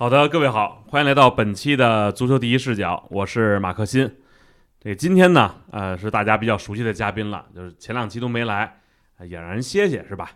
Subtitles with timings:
[0.00, 4.08] 好的，各位好，欢迎来到本期的足球第一视角，我是马克新。
[4.78, 8.78] 这今天呢，呃，是大家比较熟悉的嘉宾了，就是前两期都没来，
[9.16, 10.30] 呃也让人歇歇是吧？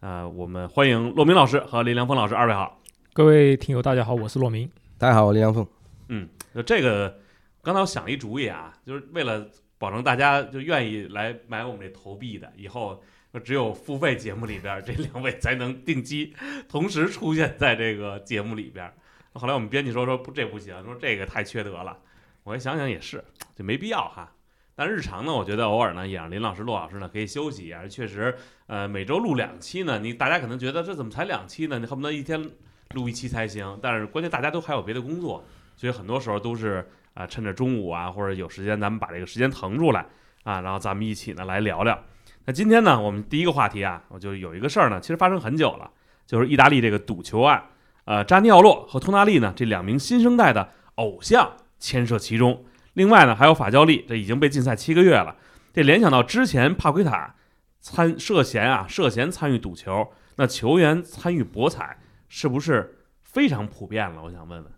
[0.00, 2.82] 呃，我们欢迎骆明老师和林良锋老师，二位好。
[3.14, 4.70] 各位听友，大家好，我是骆明。
[4.98, 5.66] 大家好，我林良锋。
[6.08, 7.18] 嗯，就这个，
[7.62, 9.48] 刚才我想了一主意啊，就是为了
[9.78, 13.02] 保证大家就愿意来买我们这投币的，以后
[13.44, 16.34] 只有付费节目里边这两位才能定期
[16.68, 18.92] 同时出现在这个节目里边。
[19.34, 21.96] 后来我们编辑说说不这不行，说这个太缺德了。
[22.42, 23.22] 我一想想也是，
[23.54, 24.32] 就没必要哈。
[24.74, 27.86] 但日常呢，我觉得偶尔呢也让林老师、骆老师呢可以休息一下。
[27.86, 28.34] 确实，
[28.66, 31.78] 呃，每周录两期呢，你大家可能觉得这怎么才两期呢？
[31.78, 32.50] 你恨不得一天
[32.94, 33.78] 录一期才行。
[33.82, 35.44] 但是关键大家都还有别的工作，
[35.78, 40.06] 所以很多时候都是啊、趁着中午啊或者有时间，咱们把这个时间腾出来
[40.42, 41.98] 啊，然后咱们一起呢来聊聊。
[42.44, 45.90] 那今天呢，我们第一个话题啊，我就有一个事儿呢，其实发生很久了，
[46.26, 47.62] 就是意大利这个赌球案。
[48.04, 52.64] 呃，扎尼奥洛和托纳利呢这两名新生代的偶像牵涉其中。
[52.94, 55.36] 另外呢，还有法焦利，这已经被禁赛七个月了。
[55.72, 57.34] 这联想到之前帕奎塔
[57.80, 64.22] 参涉嫌啊涉嫌参与赌球，那球员参与博彩是不是非常普遍了？
[64.22, 64.72] 我想问问。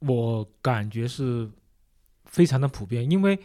[0.00, 1.48] 我感觉是
[2.24, 3.38] 非常的普遍，因为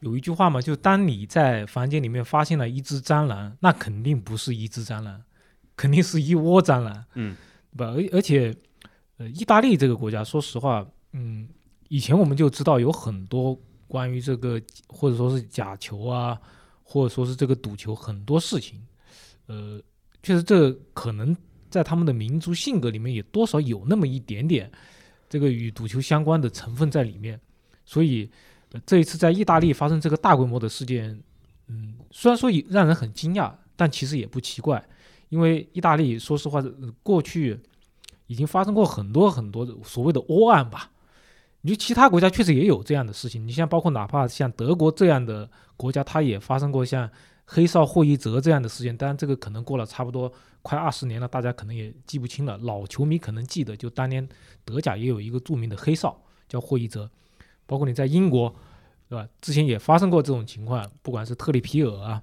[0.00, 5.22] 有一句话嘛，就当你在房间里面发现了一只蟑螂，那肯定不是一只蟑螂，
[5.74, 7.34] 肯定是一窝蟑螂，嗯，
[7.74, 7.92] 对吧？
[7.92, 8.54] 而而且，
[9.16, 11.48] 呃，意大利这个国家，说实话，嗯，
[11.88, 16.38] 以前我们就知道有很多关于这个或者说是假球啊，
[16.82, 18.86] 或者说是这个赌球很多事情，
[19.46, 19.80] 呃，
[20.22, 21.34] 确实这可能
[21.70, 24.70] 在他们的民族性格里面也多少有那么一点点。
[25.28, 27.40] 这个与赌球相关的成分在里面，
[27.84, 28.30] 所以、
[28.84, 31.18] 这一次在意大利发生这个大规模的事件，
[31.68, 34.84] 嗯，虽然说也让人很惊讶，但其实也不奇怪，
[35.28, 37.58] 因为意大利说实话，呃过去
[38.26, 40.90] 已经发生过很多很多的所谓的窝案吧。
[41.66, 47.10] 你就其他国家确实也有这样的事情，你像包括哪怕像德国这样的国家，它也发生过像
[47.44, 50.32] 黑哨霍伊泽这样的事件，当然这个可能过了差不多
[50.62, 52.56] 快二十年了，大家可能也记不清了。
[52.58, 54.28] 老球迷可能记得，就当年
[54.64, 56.16] 德甲也有一个著名的黑哨
[56.48, 57.10] 叫霍伊泽，
[57.66, 58.54] 包括你在英国，
[59.08, 59.28] 对吧？
[59.40, 62.22] 之前也发生过这种情况，不管是特里皮尔啊，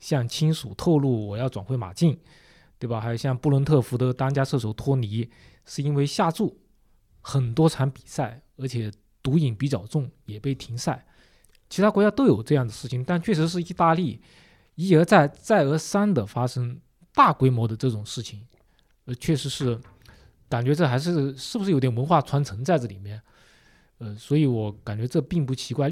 [0.00, 2.18] 向亲属透露我要转会马竞，
[2.80, 3.00] 对吧？
[3.00, 5.30] 还有像布伦特福德当家射手托尼，
[5.66, 6.58] 是因为下注
[7.20, 8.90] 很多场比赛，而且
[9.22, 11.04] 毒瘾比较重，也被停赛。
[11.68, 14.20] 其他国家都有这样的事情，但确实是意大利
[14.74, 16.78] 一而再、再而三的发生
[17.14, 18.46] 大规模的这种事情，
[19.06, 19.80] 呃，确实是
[20.48, 23.20] 感觉这还是是不是有点文化传承在这里面，
[23.98, 25.80] 呃，所以我感觉这并不奇怪。